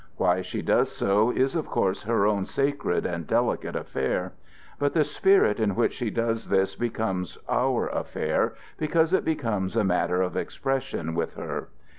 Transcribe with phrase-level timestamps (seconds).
[0.17, 4.33] Why she does so is of course her own sacred and delicate affair.
[4.79, 9.83] But the spirit in which she does this becomes our affair, because it becomes a
[9.83, 11.67] matter of expression with her.